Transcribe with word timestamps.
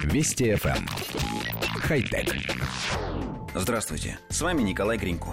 Вести 0.00 0.52
FM. 0.52 0.76
Эм. 0.76 0.86
Хай-тек. 1.80 2.34
Здравствуйте, 3.54 4.18
с 4.28 4.40
вами 4.40 4.62
Николай 4.62 4.96
Гринько. 4.98 5.30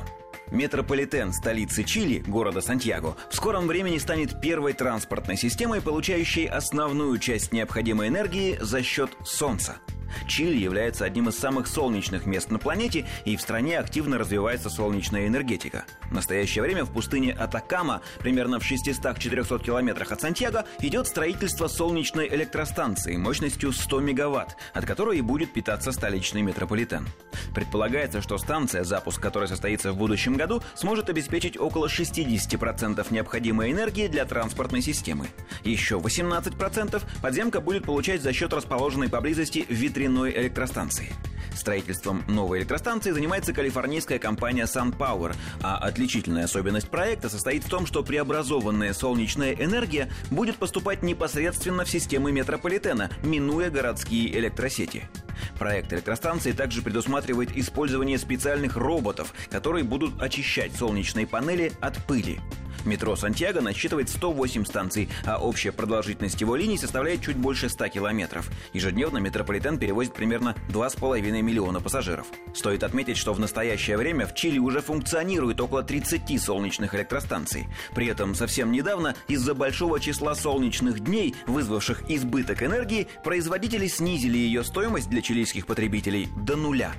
Метрополитен 0.51 1.31
столицы 1.31 1.83
Чили, 1.83 2.19
города 2.19 2.61
Сантьяго, 2.61 3.15
в 3.29 3.35
скором 3.35 3.67
времени 3.67 3.97
станет 3.97 4.41
первой 4.41 4.73
транспортной 4.73 5.37
системой, 5.37 5.81
получающей 5.81 6.47
основную 6.47 7.17
часть 7.19 7.51
необходимой 7.51 8.07
энергии 8.07 8.57
за 8.59 8.81
счет 8.83 9.11
Солнца– 9.23 9.77
Чили 10.27 10.57
является 10.57 11.05
одним 11.05 11.29
из 11.29 11.37
самых 11.37 11.67
солнечных 11.67 12.25
мест 12.25 12.51
на 12.51 12.59
планете, 12.59 13.05
и 13.25 13.35
в 13.35 13.41
стране 13.41 13.79
активно 13.79 14.17
развивается 14.17 14.69
солнечная 14.69 15.27
энергетика. 15.27 15.85
В 16.09 16.13
настоящее 16.13 16.63
время 16.63 16.85
в 16.85 16.91
пустыне 16.91 17.33
Атакама, 17.33 18.01
примерно 18.19 18.59
в 18.59 18.69
600-400 18.69 19.63
километрах 19.63 20.11
от 20.11 20.21
Сантьяго, 20.21 20.65
идет 20.79 21.07
строительство 21.07 21.67
солнечной 21.67 22.27
электростанции 22.27 23.17
мощностью 23.17 23.71
100 23.71 23.99
мегаватт, 24.01 24.57
от 24.73 24.85
которой 24.85 25.17
и 25.17 25.21
будет 25.21 25.53
питаться 25.53 25.91
столичный 25.91 26.41
метрополитен. 26.41 27.07
Предполагается, 27.53 28.21
что 28.21 28.37
станция, 28.37 28.83
запуск 28.83 29.21
которой 29.21 29.47
состоится 29.47 29.91
в 29.91 29.97
будущем 29.97 30.35
году, 30.35 30.61
сможет 30.75 31.09
обеспечить 31.09 31.59
около 31.59 31.87
60% 31.87 33.05
необходимой 33.11 33.71
энергии 33.71 34.07
для 34.07 34.25
транспортной 34.25 34.81
системы. 34.81 35.27
Еще 35.63 35.97
18% 35.97 37.01
подземка 37.21 37.61
будет 37.61 37.83
получать 37.85 38.21
за 38.21 38.33
счет 38.33 38.53
расположенной 38.53 39.09
поблизости 39.09 39.65
ветряной 39.99 40.31
электростанции. 40.31 41.11
Строительством 41.53 42.23
новой 42.29 42.59
электростанции 42.59 43.11
занимается 43.11 43.51
калифорнийская 43.51 44.17
компания 44.17 44.63
SunPower, 44.63 45.35
а 45.61 45.77
отличительная 45.77 46.45
особенность 46.45 46.89
проекта 46.89 47.27
состоит 47.27 47.65
в 47.65 47.69
том, 47.69 47.85
что 47.85 48.01
преобразованная 48.01 48.93
солнечная 48.93 49.51
энергия 49.53 50.09
будет 50.31 50.55
поступать 50.55 51.03
непосредственно 51.03 51.83
в 51.83 51.89
системы 51.89 52.31
метрополитена, 52.31 53.09
минуя 53.23 53.69
городские 53.69 54.33
электросети. 54.37 55.09
Проект 55.57 55.91
электростанции 55.91 56.53
также 56.53 56.81
предусматривает 56.81 57.55
использование 57.57 58.17
специальных 58.17 58.77
роботов, 58.77 59.33
которые 59.51 59.83
будут 59.83 60.21
очищать 60.21 60.73
солнечные 60.77 61.27
панели 61.27 61.73
от 61.81 61.97
пыли. 62.05 62.39
Метро 62.85 63.15
Сантьяго 63.15 63.61
насчитывает 63.61 64.09
108 64.09 64.65
станций, 64.65 65.09
а 65.25 65.37
общая 65.37 65.71
продолжительность 65.71 66.41
его 66.41 66.55
линий 66.55 66.77
составляет 66.77 67.21
чуть 67.21 67.37
больше 67.37 67.69
100 67.69 67.87
километров. 67.89 68.49
Ежедневно 68.73 69.17
метрополитен 69.19 69.77
перевозит 69.77 70.13
примерно 70.13 70.55
2,5 70.69 71.41
миллиона 71.41 71.79
пассажиров. 71.81 72.27
Стоит 72.53 72.83
отметить, 72.83 73.17
что 73.17 73.33
в 73.33 73.39
настоящее 73.39 73.97
время 73.97 74.25
в 74.25 74.35
Чили 74.35 74.59
уже 74.59 74.81
функционирует 74.81 75.61
около 75.61 75.83
30 75.83 76.41
солнечных 76.41 76.95
электростанций. 76.95 77.67
При 77.93 78.07
этом 78.07 78.35
совсем 78.35 78.71
недавно 78.71 79.15
из-за 79.27 79.53
большого 79.53 79.99
числа 79.99 80.35
солнечных 80.35 80.99
дней, 80.99 81.35
вызвавших 81.47 82.09
избыток 82.09 82.63
энергии, 82.63 83.07
производители 83.23 83.87
снизили 83.87 84.37
ее 84.37 84.63
стоимость 84.63 85.09
для 85.09 85.21
чилийских 85.21 85.65
потребителей 85.65 86.27
до 86.35 86.55
нуля. 86.55 86.93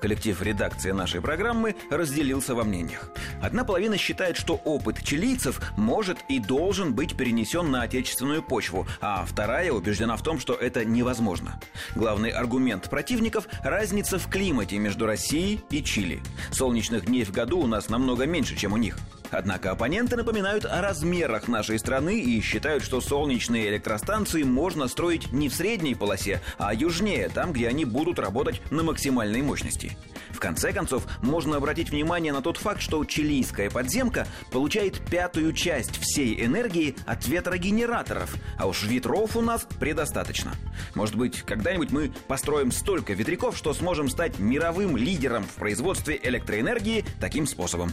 Коллектив 0.00 0.40
редакции 0.42 0.92
нашей 0.92 1.20
программы 1.20 1.76
разделился 1.90 2.54
во 2.54 2.64
мнениях. 2.64 3.10
Одна 3.42 3.64
половина 3.64 3.98
считает, 3.98 4.36
что 4.36 4.54
опыт 4.54 5.02
чилийцев 5.02 5.60
может 5.76 6.18
и 6.28 6.38
должен 6.38 6.94
быть 6.94 7.16
перенесен 7.16 7.70
на 7.70 7.82
отечественную 7.82 8.42
почву, 8.42 8.86
а 9.00 9.24
вторая 9.26 9.72
убеждена 9.72 10.16
в 10.16 10.22
том, 10.22 10.40
что 10.40 10.54
это 10.54 10.84
невозможно. 10.84 11.60
Главный 11.94 12.30
аргумент 12.30 12.88
противников– 12.88 13.46
разница 13.62 14.18
в 14.18 14.28
климате 14.28 14.78
между 14.78 15.06
Россией 15.06 15.60
и 15.70 15.82
Чили. 15.82 16.20
Солнечных 16.50 17.04
дней 17.04 17.24
в 17.24 17.32
году 17.32 17.60
у 17.60 17.66
нас 17.66 17.88
намного 17.88 18.26
меньше, 18.26 18.56
чем 18.56 18.72
у 18.72 18.76
них– 18.76 18.96
Однако 19.30 19.70
оппоненты 19.70 20.16
напоминают 20.16 20.64
о 20.64 20.80
размерах 20.80 21.48
нашей 21.48 21.78
страны 21.78 22.20
и 22.20 22.40
считают, 22.40 22.82
что 22.82 23.00
солнечные 23.00 23.68
электростанции 23.68 24.42
можно 24.42 24.88
строить 24.88 25.32
не 25.32 25.48
в 25.48 25.54
средней 25.54 25.94
полосе, 25.94 26.40
а 26.58 26.74
южнее, 26.74 27.28
там, 27.28 27.52
где 27.52 27.68
они 27.68 27.84
будут 27.84 28.18
работать 28.18 28.60
на 28.70 28.82
максимальной 28.82 29.42
мощности. 29.42 29.96
В 30.30 30.38
конце 30.38 30.72
концов, 30.72 31.06
можно 31.22 31.56
обратить 31.56 31.90
внимание 31.90 32.32
на 32.32 32.42
тот 32.42 32.56
факт, 32.56 32.80
что 32.80 33.04
чилийская 33.04 33.70
подземка 33.70 34.26
получает 34.50 35.00
пятую 35.10 35.52
часть 35.52 35.98
всей 36.00 36.44
энергии 36.44 36.96
от 37.06 37.26
ветрогенераторов, 37.26 38.34
а 38.58 38.66
уж 38.66 38.84
ветров 38.84 39.36
у 39.36 39.40
нас 39.40 39.66
предостаточно. 39.78 40.52
Может 40.94 41.16
быть, 41.16 41.42
когда-нибудь 41.42 41.90
мы 41.90 42.12
построим 42.26 42.72
столько 42.72 43.12
ветряков, 43.12 43.56
что 43.56 43.74
сможем 43.74 44.08
стать 44.08 44.38
мировым 44.38 44.96
лидером 44.96 45.44
в 45.44 45.54
производстве 45.54 46.18
электроэнергии 46.22 47.04
таким 47.20 47.46
способом. 47.46 47.92